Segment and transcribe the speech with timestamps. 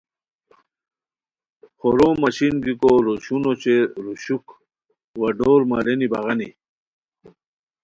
[1.77, 4.45] خورو مشین گیکو روشون اوچے روشوک
[5.19, 6.49] وا ڈور مالینی بغانی